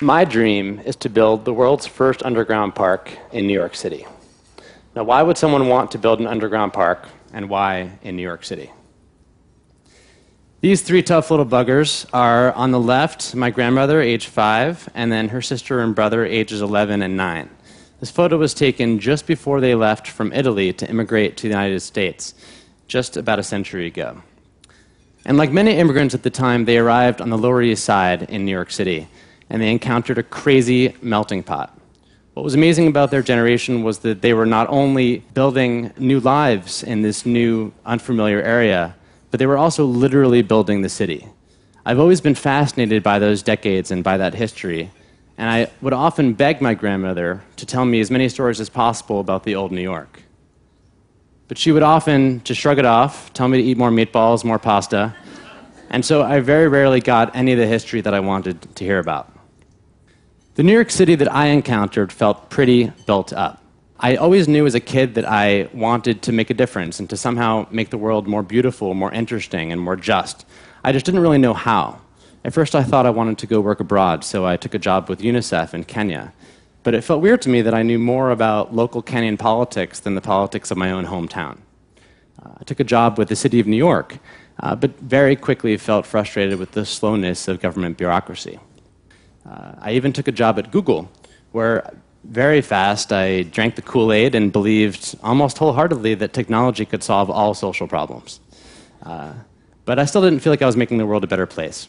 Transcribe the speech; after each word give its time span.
My 0.00 0.24
dream 0.24 0.78
is 0.84 0.94
to 0.96 1.08
build 1.08 1.44
the 1.44 1.52
world's 1.52 1.84
first 1.84 2.22
underground 2.22 2.76
park 2.76 3.10
in 3.32 3.48
New 3.48 3.52
York 3.52 3.74
City. 3.74 4.06
Now, 4.94 5.02
why 5.02 5.22
would 5.22 5.36
someone 5.36 5.66
want 5.66 5.90
to 5.90 5.98
build 5.98 6.20
an 6.20 6.28
underground 6.28 6.72
park, 6.72 7.08
and 7.32 7.50
why 7.50 7.98
in 8.02 8.14
New 8.14 8.22
York 8.22 8.44
City? 8.44 8.70
These 10.60 10.82
three 10.82 11.02
tough 11.02 11.32
little 11.32 11.44
buggers 11.44 12.06
are 12.12 12.52
on 12.52 12.70
the 12.70 12.78
left 12.78 13.34
my 13.34 13.50
grandmother, 13.50 14.00
age 14.00 14.28
five, 14.28 14.88
and 14.94 15.10
then 15.10 15.30
her 15.30 15.42
sister 15.42 15.80
and 15.80 15.96
brother, 15.96 16.24
ages 16.24 16.62
11 16.62 17.02
and 17.02 17.16
9. 17.16 17.50
This 17.98 18.12
photo 18.12 18.36
was 18.36 18.54
taken 18.54 19.00
just 19.00 19.26
before 19.26 19.60
they 19.60 19.74
left 19.74 20.06
from 20.06 20.32
Italy 20.32 20.72
to 20.74 20.88
immigrate 20.88 21.36
to 21.38 21.42
the 21.42 21.54
United 21.54 21.80
States, 21.80 22.34
just 22.86 23.16
about 23.16 23.40
a 23.40 23.42
century 23.42 23.88
ago. 23.88 24.22
And 25.24 25.36
like 25.36 25.50
many 25.50 25.72
immigrants 25.72 26.14
at 26.14 26.22
the 26.22 26.30
time, 26.30 26.66
they 26.66 26.78
arrived 26.78 27.20
on 27.20 27.30
the 27.30 27.38
Lower 27.38 27.62
East 27.62 27.84
Side 27.84 28.22
in 28.30 28.44
New 28.44 28.52
York 28.52 28.70
City, 28.70 29.08
and 29.50 29.62
they 29.62 29.70
encountered 29.70 30.18
a 30.18 30.22
crazy 30.22 30.94
melting 31.02 31.42
pot. 31.42 31.78
What 32.34 32.44
was 32.44 32.54
amazing 32.54 32.86
about 32.86 33.10
their 33.10 33.22
generation 33.22 33.82
was 33.82 33.98
that 34.00 34.22
they 34.22 34.32
were 34.32 34.46
not 34.46 34.68
only 34.68 35.18
building 35.34 35.92
new 35.98 36.20
lives 36.20 36.82
in 36.82 37.02
this 37.02 37.26
new, 37.26 37.72
unfamiliar 37.84 38.40
area, 38.40 38.94
but 39.30 39.38
they 39.38 39.46
were 39.46 39.58
also 39.58 39.84
literally 39.84 40.42
building 40.42 40.82
the 40.82 40.88
city. 40.88 41.28
I've 41.84 41.98
always 41.98 42.20
been 42.20 42.34
fascinated 42.34 43.02
by 43.02 43.18
those 43.18 43.42
decades 43.42 43.90
and 43.90 44.04
by 44.04 44.18
that 44.18 44.34
history, 44.34 44.90
and 45.36 45.50
I 45.50 45.70
would 45.80 45.92
often 45.92 46.32
beg 46.34 46.60
my 46.60 46.74
grandmother 46.74 47.42
to 47.56 47.66
tell 47.66 47.84
me 47.84 48.00
as 48.00 48.10
many 48.10 48.28
stories 48.28 48.60
as 48.60 48.68
possible 48.68 49.20
about 49.20 49.44
the 49.44 49.54
old 49.54 49.72
New 49.72 49.82
York. 49.82 50.22
But 51.48 51.58
she 51.58 51.72
would 51.72 51.82
often 51.82 52.42
just 52.44 52.60
shrug 52.60 52.78
it 52.78 52.84
off, 52.84 53.32
tell 53.32 53.48
me 53.48 53.58
to 53.58 53.64
eat 53.64 53.78
more 53.78 53.90
meatballs, 53.90 54.44
more 54.44 54.58
pasta, 54.58 55.16
and 55.90 56.04
so 56.04 56.22
I 56.22 56.40
very 56.40 56.68
rarely 56.68 57.00
got 57.00 57.34
any 57.34 57.52
of 57.52 57.58
the 57.58 57.66
history 57.66 58.00
that 58.02 58.12
I 58.12 58.20
wanted 58.20 58.76
to 58.76 58.84
hear 58.84 58.98
about. 58.98 59.32
The 60.58 60.64
New 60.64 60.72
York 60.72 60.90
City 60.90 61.14
that 61.14 61.32
I 61.32 61.46
encountered 61.46 62.10
felt 62.10 62.50
pretty 62.50 62.90
built 63.06 63.32
up. 63.32 63.62
I 64.00 64.16
always 64.16 64.48
knew 64.48 64.66
as 64.66 64.74
a 64.74 64.80
kid 64.80 65.14
that 65.14 65.24
I 65.24 65.68
wanted 65.72 66.20
to 66.22 66.32
make 66.32 66.50
a 66.50 66.54
difference 66.54 66.98
and 66.98 67.08
to 67.10 67.16
somehow 67.16 67.68
make 67.70 67.90
the 67.90 67.96
world 67.96 68.26
more 68.26 68.42
beautiful, 68.42 68.92
more 68.94 69.12
interesting, 69.12 69.70
and 69.70 69.80
more 69.80 69.94
just. 69.94 70.44
I 70.82 70.90
just 70.90 71.06
didn't 71.06 71.20
really 71.20 71.38
know 71.38 71.54
how. 71.54 72.00
At 72.44 72.54
first, 72.54 72.74
I 72.74 72.82
thought 72.82 73.06
I 73.06 73.10
wanted 73.10 73.38
to 73.38 73.46
go 73.46 73.60
work 73.60 73.78
abroad, 73.78 74.24
so 74.24 74.46
I 74.46 74.56
took 74.56 74.74
a 74.74 74.80
job 74.80 75.08
with 75.08 75.20
UNICEF 75.20 75.74
in 75.74 75.84
Kenya. 75.84 76.32
But 76.82 76.92
it 76.92 77.02
felt 77.02 77.22
weird 77.22 77.40
to 77.42 77.48
me 77.48 77.62
that 77.62 77.72
I 77.72 77.84
knew 77.84 78.00
more 78.00 78.32
about 78.32 78.74
local 78.74 79.00
Kenyan 79.00 79.38
politics 79.38 80.00
than 80.00 80.16
the 80.16 80.20
politics 80.20 80.72
of 80.72 80.76
my 80.76 80.90
own 80.90 81.06
hometown. 81.06 81.58
Uh, 82.42 82.54
I 82.60 82.64
took 82.64 82.80
a 82.80 82.84
job 82.84 83.16
with 83.16 83.28
the 83.28 83.36
city 83.36 83.60
of 83.60 83.68
New 83.68 83.76
York, 83.76 84.18
uh, 84.58 84.74
but 84.74 84.98
very 84.98 85.36
quickly 85.36 85.76
felt 85.76 86.04
frustrated 86.04 86.58
with 86.58 86.72
the 86.72 86.84
slowness 86.84 87.46
of 87.46 87.60
government 87.60 87.96
bureaucracy. 87.96 88.58
Uh, 89.48 89.72
I 89.80 89.92
even 89.92 90.12
took 90.12 90.28
a 90.28 90.32
job 90.32 90.58
at 90.58 90.70
Google, 90.70 91.10
where 91.52 91.90
very 92.24 92.60
fast, 92.60 93.12
I 93.12 93.42
drank 93.42 93.76
the 93.76 93.82
Kool 93.82 94.12
Aid 94.12 94.34
and 94.34 94.52
believed 94.52 95.16
almost 95.22 95.58
wholeheartedly 95.58 96.14
that 96.16 96.32
technology 96.32 96.84
could 96.84 97.02
solve 97.02 97.30
all 97.30 97.54
social 97.54 97.88
problems. 97.88 98.40
Uh, 99.02 99.32
but 99.84 99.98
I 99.98 100.04
still 100.04 100.20
didn't 100.20 100.40
feel 100.40 100.52
like 100.52 100.60
I 100.60 100.66
was 100.66 100.76
making 100.76 100.98
the 100.98 101.06
world 101.06 101.24
a 101.24 101.26
better 101.26 101.46
place. 101.46 101.88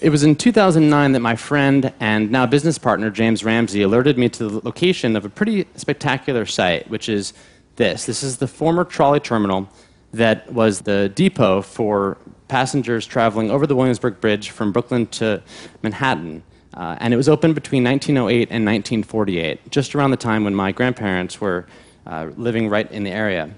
It 0.00 0.10
was 0.10 0.22
in 0.24 0.34
2009 0.34 1.12
that 1.12 1.20
my 1.20 1.36
friend 1.36 1.92
and 2.00 2.30
now 2.30 2.46
business 2.46 2.78
partner, 2.78 3.10
James 3.10 3.44
Ramsey, 3.44 3.82
alerted 3.82 4.16
me 4.16 4.28
to 4.30 4.48
the 4.48 4.64
location 4.64 5.14
of 5.16 5.24
a 5.24 5.28
pretty 5.28 5.66
spectacular 5.76 6.46
site, 6.46 6.88
which 6.88 7.08
is 7.08 7.34
this. 7.76 8.06
This 8.06 8.22
is 8.22 8.38
the 8.38 8.48
former 8.48 8.84
trolley 8.84 9.20
terminal 9.20 9.68
that 10.12 10.52
was 10.52 10.82
the 10.82 11.10
depot 11.14 11.62
for 11.62 12.18
passengers 12.48 13.06
traveling 13.06 13.50
over 13.50 13.66
the 13.66 13.74
Williamsburg 13.74 14.20
Bridge 14.20 14.50
from 14.50 14.72
Brooklyn 14.72 15.06
to 15.06 15.42
Manhattan. 15.82 16.42
Uh, 16.74 16.96
and 17.00 17.12
it 17.12 17.16
was 17.16 17.28
open 17.28 17.52
between 17.52 17.84
1908 17.84 18.48
and 18.50 18.64
1948, 18.64 19.70
just 19.70 19.94
around 19.94 20.10
the 20.10 20.16
time 20.16 20.44
when 20.44 20.54
my 20.54 20.72
grandparents 20.72 21.40
were 21.40 21.66
uh, 22.06 22.30
living 22.36 22.68
right 22.68 22.90
in 22.90 23.04
the 23.04 23.10
area. 23.10 23.50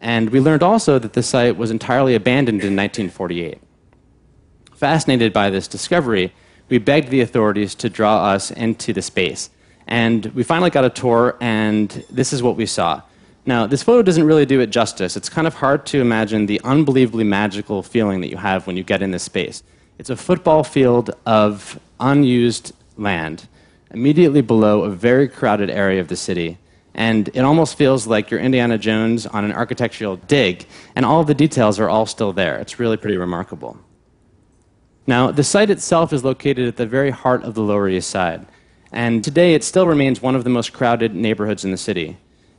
And 0.00 0.30
we 0.30 0.40
learned 0.40 0.62
also 0.62 0.98
that 0.98 1.14
the 1.14 1.22
site 1.22 1.56
was 1.56 1.70
entirely 1.70 2.14
abandoned 2.14 2.60
in 2.62 2.76
1948. 2.76 3.58
Fascinated 4.74 5.32
by 5.32 5.50
this 5.50 5.68
discovery, 5.68 6.32
we 6.68 6.78
begged 6.78 7.08
the 7.08 7.20
authorities 7.20 7.74
to 7.76 7.88
draw 7.88 8.26
us 8.26 8.50
into 8.50 8.92
the 8.92 9.02
space. 9.02 9.50
And 9.86 10.26
we 10.26 10.42
finally 10.42 10.70
got 10.70 10.84
a 10.84 10.90
tour, 10.90 11.36
and 11.40 11.90
this 12.10 12.32
is 12.32 12.42
what 12.42 12.56
we 12.56 12.66
saw. 12.66 13.02
Now, 13.48 13.64
this 13.68 13.84
photo 13.84 14.02
doesn't 14.02 14.24
really 14.24 14.44
do 14.44 14.60
it 14.60 14.70
justice. 14.70 15.16
It's 15.16 15.28
kind 15.28 15.46
of 15.46 15.54
hard 15.54 15.86
to 15.86 16.00
imagine 16.00 16.46
the 16.46 16.60
unbelievably 16.64 17.22
magical 17.22 17.84
feeling 17.84 18.20
that 18.22 18.28
you 18.28 18.36
have 18.36 18.66
when 18.66 18.76
you 18.76 18.82
get 18.82 19.02
in 19.02 19.12
this 19.12 19.22
space. 19.22 19.62
It's 19.98 20.10
a 20.10 20.16
football 20.16 20.64
field 20.64 21.10
of 21.24 21.78
unused 22.00 22.72
land 22.96 23.46
immediately 23.92 24.40
below 24.40 24.82
a 24.82 24.90
very 24.90 25.28
crowded 25.28 25.70
area 25.70 26.00
of 26.00 26.08
the 26.08 26.16
city. 26.16 26.58
And 26.92 27.28
it 27.28 27.40
almost 27.40 27.78
feels 27.78 28.08
like 28.08 28.32
you're 28.32 28.40
Indiana 28.40 28.78
Jones 28.78 29.26
on 29.26 29.44
an 29.44 29.52
architectural 29.52 30.16
dig, 30.16 30.66
and 30.96 31.06
all 31.06 31.22
the 31.22 31.34
details 31.34 31.78
are 31.78 31.88
all 31.88 32.06
still 32.06 32.32
there. 32.32 32.58
It's 32.58 32.80
really 32.80 32.96
pretty 32.96 33.16
remarkable. 33.16 33.78
Now, 35.06 35.30
the 35.30 35.44
site 35.44 35.70
itself 35.70 36.12
is 36.12 36.24
located 36.24 36.66
at 36.66 36.76
the 36.76 36.86
very 36.86 37.10
heart 37.10 37.44
of 37.44 37.54
the 37.54 37.62
Lower 37.62 37.88
East 37.88 38.10
Side, 38.10 38.44
and 38.90 39.22
today 39.22 39.54
it 39.54 39.62
still 39.62 39.86
remains 39.86 40.20
one 40.20 40.34
of 40.34 40.42
the 40.42 40.50
most 40.50 40.72
crowded 40.72 41.14
neighborhoods 41.14 41.64
in 41.64 41.70
the 41.70 41.76
city. 41.76 42.16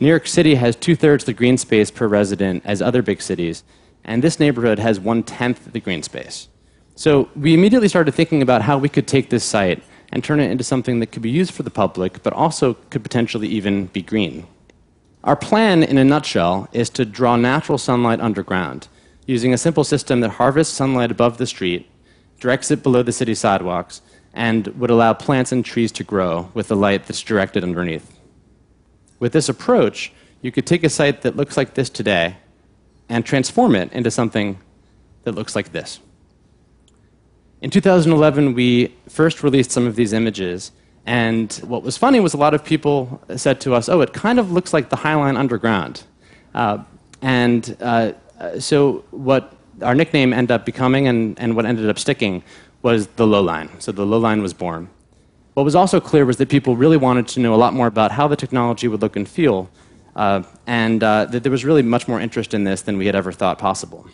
New 0.00 0.08
York 0.08 0.26
City 0.26 0.54
has 0.54 0.76
two 0.76 0.96
thirds 0.96 1.24
the 1.24 1.34
green 1.34 1.58
space 1.58 1.90
per 1.90 2.08
resident 2.08 2.62
as 2.64 2.80
other 2.80 3.02
big 3.02 3.20
cities, 3.20 3.62
and 4.02 4.24
this 4.24 4.40
neighborhood 4.40 4.78
has 4.78 4.98
one 4.98 5.22
tenth 5.22 5.70
the 5.70 5.78
green 5.78 6.02
space. 6.02 6.48
So 6.94 7.28
we 7.36 7.52
immediately 7.52 7.88
started 7.88 8.12
thinking 8.12 8.40
about 8.40 8.62
how 8.62 8.78
we 8.78 8.88
could 8.88 9.06
take 9.06 9.28
this 9.28 9.44
site 9.44 9.82
and 10.10 10.24
turn 10.24 10.40
it 10.40 10.50
into 10.50 10.64
something 10.64 11.00
that 11.00 11.12
could 11.12 11.20
be 11.20 11.30
used 11.30 11.52
for 11.52 11.64
the 11.64 11.70
public, 11.70 12.22
but 12.22 12.32
also 12.32 12.74
could 12.88 13.02
potentially 13.02 13.46
even 13.48 13.86
be 13.86 14.00
green. 14.00 14.46
Our 15.22 15.36
plan, 15.36 15.82
in 15.82 15.98
a 15.98 16.04
nutshell, 16.04 16.66
is 16.72 16.88
to 16.90 17.04
draw 17.04 17.36
natural 17.36 17.76
sunlight 17.76 18.20
underground 18.20 18.88
using 19.26 19.52
a 19.52 19.58
simple 19.58 19.84
system 19.84 20.20
that 20.20 20.30
harvests 20.30 20.74
sunlight 20.74 21.10
above 21.10 21.36
the 21.36 21.46
street, 21.46 21.90
directs 22.40 22.70
it 22.70 22.82
below 22.82 23.02
the 23.02 23.12
city 23.12 23.34
sidewalks, 23.34 24.00
and 24.32 24.68
would 24.68 24.90
allow 24.90 25.12
plants 25.12 25.52
and 25.52 25.62
trees 25.62 25.92
to 25.92 26.04
grow 26.04 26.50
with 26.54 26.68
the 26.68 26.76
light 26.76 27.04
that's 27.04 27.20
directed 27.20 27.62
underneath. 27.62 28.19
With 29.20 29.32
this 29.32 29.48
approach, 29.48 30.12
you 30.42 30.50
could 30.50 30.66
take 30.66 30.82
a 30.82 30.88
site 30.88 31.22
that 31.22 31.36
looks 31.36 31.56
like 31.56 31.74
this 31.74 31.88
today 31.88 32.36
and 33.08 33.24
transform 33.24 33.76
it 33.76 33.92
into 33.92 34.10
something 34.10 34.58
that 35.22 35.32
looks 35.36 35.54
like 35.54 35.70
this. 35.72 36.00
In 37.60 37.70
2011, 37.70 38.54
we 38.54 38.94
first 39.08 39.42
released 39.42 39.70
some 39.70 39.86
of 39.86 39.94
these 39.94 40.14
images, 40.14 40.72
and 41.04 41.52
what 41.66 41.82
was 41.82 41.98
funny 41.98 42.18
was 42.18 42.32
a 42.32 42.38
lot 42.38 42.54
of 42.54 42.64
people 42.64 43.20
said 43.36 43.60
to 43.60 43.74
us, 43.74 43.88
oh, 43.88 44.00
it 44.00 44.12
kind 44.14 44.38
of 44.38 44.50
looks 44.50 44.72
like 44.72 44.88
the 44.88 44.96
Highline 44.96 45.36
Underground. 45.36 46.04
Uh, 46.54 46.78
and 47.20 47.76
uh, 47.80 48.12
so 48.58 49.04
what 49.10 49.52
our 49.82 49.94
nickname 49.94 50.32
ended 50.32 50.52
up 50.52 50.64
becoming 50.64 51.06
and, 51.06 51.38
and 51.38 51.54
what 51.54 51.66
ended 51.66 51.88
up 51.88 51.98
sticking 51.98 52.42
was 52.82 53.06
the 53.08 53.26
low 53.26 53.42
line. 53.42 53.68
So 53.80 53.92
the 53.92 54.06
low 54.06 54.18
line 54.18 54.40
was 54.40 54.54
born. 54.54 54.88
What 55.54 55.64
was 55.64 55.74
also 55.74 56.00
clear 56.00 56.24
was 56.24 56.36
that 56.36 56.48
people 56.48 56.76
really 56.76 56.96
wanted 56.96 57.26
to 57.28 57.40
know 57.40 57.54
a 57.54 57.56
lot 57.56 57.74
more 57.74 57.88
about 57.88 58.12
how 58.12 58.28
the 58.28 58.36
technology 58.36 58.86
would 58.86 59.02
look 59.02 59.16
and 59.16 59.28
feel, 59.28 59.68
uh, 60.14 60.42
and 60.66 61.02
uh, 61.02 61.24
that 61.26 61.42
there 61.42 61.50
was 61.50 61.64
really 61.64 61.82
much 61.82 62.06
more 62.06 62.20
interest 62.20 62.54
in 62.54 62.64
this 62.64 62.82
than 62.82 62.96
we 62.98 63.06
had 63.06 63.16
ever 63.16 63.32
thought 63.32 63.58
possible. 63.58 64.06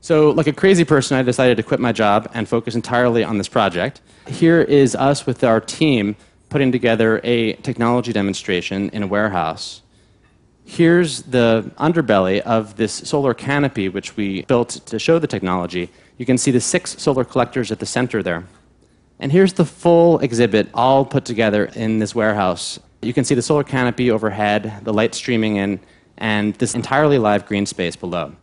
So, 0.00 0.30
like 0.30 0.46
a 0.46 0.52
crazy 0.52 0.84
person, 0.84 1.16
I 1.16 1.22
decided 1.22 1.56
to 1.56 1.64
quit 1.64 1.80
my 1.80 1.90
job 1.90 2.30
and 2.32 2.48
focus 2.48 2.76
entirely 2.76 3.24
on 3.24 3.38
this 3.38 3.48
project. 3.48 4.00
Here 4.28 4.60
is 4.60 4.94
us 4.94 5.26
with 5.26 5.42
our 5.42 5.60
team 5.60 6.14
putting 6.48 6.70
together 6.70 7.20
a 7.24 7.54
technology 7.54 8.12
demonstration 8.12 8.88
in 8.90 9.02
a 9.02 9.06
warehouse. 9.08 9.82
Here's 10.64 11.22
the 11.22 11.72
underbelly 11.78 12.40
of 12.40 12.76
this 12.76 12.92
solar 12.92 13.34
canopy, 13.34 13.88
which 13.88 14.16
we 14.16 14.42
built 14.42 14.70
to 14.86 14.98
show 14.98 15.18
the 15.18 15.26
technology. 15.26 15.90
You 16.18 16.26
can 16.26 16.38
see 16.38 16.52
the 16.52 16.60
six 16.60 17.00
solar 17.02 17.24
collectors 17.24 17.72
at 17.72 17.80
the 17.80 17.86
center 17.86 18.22
there. 18.22 18.44
And 19.18 19.32
here's 19.32 19.54
the 19.54 19.64
full 19.64 20.18
exhibit, 20.20 20.68
all 20.74 21.04
put 21.04 21.24
together 21.24 21.66
in 21.74 21.98
this 21.98 22.14
warehouse. 22.14 22.78
You 23.02 23.12
can 23.12 23.24
see 23.24 23.34
the 23.34 23.42
solar 23.42 23.64
canopy 23.64 24.10
overhead, 24.10 24.80
the 24.82 24.92
light 24.92 25.14
streaming 25.14 25.56
in, 25.56 25.80
and 26.18 26.54
this 26.56 26.74
entirely 26.74 27.18
live 27.18 27.46
green 27.46 27.66
space 27.66 27.96
below. 27.96 28.34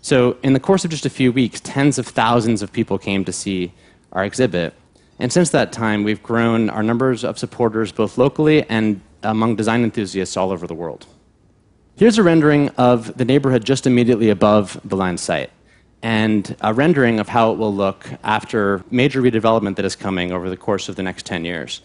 So, 0.00 0.36
in 0.42 0.52
the 0.52 0.60
course 0.60 0.84
of 0.84 0.90
just 0.90 1.06
a 1.06 1.10
few 1.10 1.32
weeks, 1.32 1.60
tens 1.60 1.98
of 1.98 2.06
thousands 2.06 2.62
of 2.62 2.72
people 2.72 2.98
came 2.98 3.24
to 3.24 3.32
see 3.32 3.72
our 4.12 4.24
exhibit. 4.24 4.74
And 5.18 5.32
since 5.32 5.50
that 5.50 5.72
time, 5.72 6.04
we've 6.04 6.22
grown 6.22 6.70
our 6.70 6.82
numbers 6.82 7.24
of 7.24 7.38
supporters 7.38 7.90
both 7.90 8.18
locally 8.18 8.68
and 8.68 9.00
among 9.22 9.56
design 9.56 9.82
enthusiasts 9.82 10.36
all 10.36 10.52
over 10.52 10.66
the 10.66 10.74
world. 10.74 11.06
Here's 11.96 12.18
a 12.18 12.22
rendering 12.22 12.68
of 12.76 13.16
the 13.16 13.24
neighborhood 13.24 13.64
just 13.64 13.86
immediately 13.86 14.28
above 14.28 14.78
the 14.84 14.96
line 14.96 15.18
site, 15.18 15.50
and 16.06 16.54
a 16.60 16.72
rendering 16.72 17.18
of 17.18 17.28
how 17.28 17.50
it 17.50 17.58
will 17.58 17.74
look 17.74 18.08
after 18.22 18.80
major 18.92 19.20
redevelopment 19.20 19.74
that 19.74 19.84
is 19.84 19.96
coming 19.96 20.30
over 20.30 20.48
the 20.48 20.56
course 20.56 20.88
of 20.88 20.94
the 20.94 21.02
next 21.02 21.26
10 21.26 21.44
years. 21.44 21.80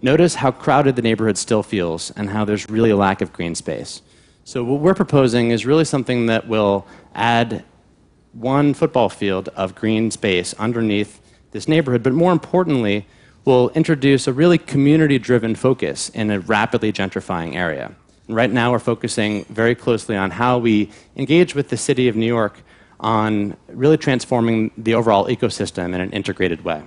Notice 0.00 0.36
how 0.36 0.52
crowded 0.52 0.94
the 0.94 1.02
neighborhood 1.02 1.36
still 1.36 1.64
feels 1.64 2.12
and 2.12 2.30
how 2.30 2.44
there's 2.44 2.70
really 2.70 2.90
a 2.90 2.96
lack 2.96 3.20
of 3.20 3.32
green 3.32 3.56
space. 3.56 4.00
So, 4.44 4.62
what 4.62 4.78
we're 4.78 4.94
proposing 4.94 5.50
is 5.50 5.66
really 5.66 5.84
something 5.84 6.26
that 6.26 6.46
will 6.46 6.86
add 7.16 7.64
one 8.32 8.74
football 8.74 9.08
field 9.08 9.48
of 9.56 9.74
green 9.74 10.12
space 10.12 10.54
underneath 10.54 11.20
this 11.50 11.66
neighborhood, 11.66 12.04
but 12.04 12.12
more 12.12 12.30
importantly, 12.30 13.08
will 13.44 13.70
introduce 13.70 14.28
a 14.28 14.32
really 14.32 14.56
community 14.56 15.18
driven 15.18 15.56
focus 15.56 16.10
in 16.10 16.30
a 16.30 16.38
rapidly 16.38 16.92
gentrifying 16.92 17.56
area. 17.56 17.92
And 18.28 18.36
right 18.36 18.52
now, 18.52 18.70
we're 18.70 18.78
focusing 18.78 19.46
very 19.46 19.74
closely 19.74 20.16
on 20.16 20.30
how 20.30 20.58
we 20.58 20.92
engage 21.16 21.56
with 21.56 21.70
the 21.70 21.76
city 21.76 22.06
of 22.06 22.14
New 22.14 22.32
York 22.38 22.62
on 23.04 23.54
really 23.68 23.98
transforming 23.98 24.70
the 24.78 24.94
overall 24.94 25.26
ecosystem 25.26 25.94
in 25.94 26.00
an 26.00 26.10
integrated 26.12 26.64
way. 26.64 26.82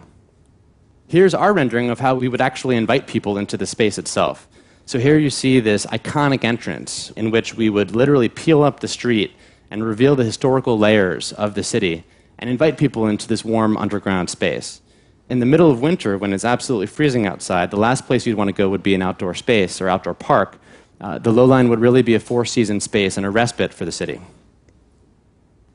Here's 1.07 1.35
our 1.35 1.53
rendering 1.53 1.91
of 1.91 1.99
how 1.99 2.15
we 2.15 2.27
would 2.27 2.41
actually 2.41 2.75
invite 2.75 3.05
people 3.05 3.37
into 3.37 3.55
the 3.55 3.67
space 3.67 3.99
itself. 3.99 4.47
So 4.87 4.97
here 4.97 5.19
you 5.19 5.29
see 5.29 5.59
this 5.59 5.85
iconic 5.85 6.43
entrance 6.43 7.11
in 7.11 7.29
which 7.29 7.53
we 7.53 7.69
would 7.69 7.95
literally 7.95 8.29
peel 8.29 8.63
up 8.63 8.79
the 8.79 8.87
street 8.87 9.31
and 9.69 9.83
reveal 9.83 10.15
the 10.15 10.23
historical 10.23 10.79
layers 10.79 11.33
of 11.33 11.53
the 11.53 11.63
city 11.63 12.03
and 12.39 12.49
invite 12.49 12.79
people 12.79 13.05
into 13.05 13.27
this 13.27 13.45
warm 13.45 13.77
underground 13.77 14.31
space. 14.31 14.81
In 15.29 15.39
the 15.39 15.45
middle 15.45 15.69
of 15.69 15.81
winter, 15.81 16.17
when 16.17 16.33
it's 16.33 16.45
absolutely 16.45 16.87
freezing 16.87 17.27
outside, 17.27 17.69
the 17.69 17.77
last 17.77 18.07
place 18.07 18.25
you'd 18.25 18.37
want 18.37 18.47
to 18.47 18.53
go 18.53 18.69
would 18.69 18.83
be 18.83 18.95
an 18.95 19.03
outdoor 19.03 19.35
space 19.35 19.79
or 19.79 19.87
outdoor 19.87 20.15
park. 20.15 20.57
Uh, 20.99 21.19
the 21.19 21.31
lowline 21.31 21.69
would 21.69 21.79
really 21.79 22.01
be 22.01 22.15
a 22.15 22.19
four 22.19 22.43
season 22.43 22.79
space 22.79 23.17
and 23.17 23.25
a 23.25 23.29
respite 23.29 23.71
for 23.71 23.85
the 23.85 23.91
city. 23.91 24.19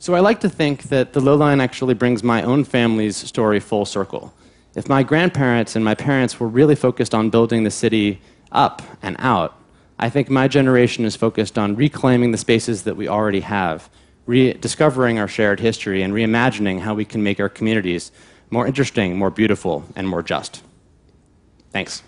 So 0.02 0.16
I 0.16 0.18
like 0.18 0.40
to 0.40 0.48
think 0.48 0.88
that 0.88 1.12
the 1.12 1.20
lowline 1.20 1.62
actually 1.62 1.94
brings 1.94 2.24
my 2.24 2.42
own 2.42 2.64
family's 2.64 3.16
story 3.16 3.60
full 3.60 3.84
circle. 3.84 4.34
If 4.74 4.88
my 4.88 5.04
grandparents 5.04 5.76
and 5.76 5.84
my 5.84 5.94
parents 5.94 6.40
were 6.40 6.48
really 6.48 6.74
focused 6.74 7.14
on 7.14 7.30
building 7.30 7.62
the 7.62 7.70
city 7.70 8.20
up 8.50 8.82
and 9.00 9.14
out, 9.20 9.56
I 10.00 10.10
think 10.10 10.28
my 10.28 10.48
generation 10.48 11.04
is 11.04 11.14
focused 11.14 11.56
on 11.56 11.76
reclaiming 11.76 12.32
the 12.32 12.36
spaces 12.36 12.82
that 12.82 12.96
we 12.96 13.06
already 13.06 13.42
have, 13.42 13.88
rediscovering 14.26 15.20
our 15.20 15.28
shared 15.28 15.60
history, 15.60 16.02
and 16.02 16.12
reimagining 16.12 16.80
how 16.80 16.94
we 16.94 17.04
can 17.04 17.22
make 17.22 17.38
our 17.38 17.48
communities 17.48 18.10
more 18.50 18.66
interesting, 18.66 19.16
more 19.16 19.30
beautiful, 19.30 19.84
and 19.94 20.08
more 20.08 20.24
just. 20.24 20.64
Thanks. 21.70 22.02